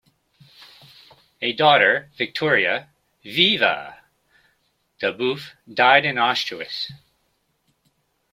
[1.43, 2.89] A daughter, Vittoria
[3.23, 4.01] "Viva"
[4.99, 6.89] Daubeuf, died in Auschwitz.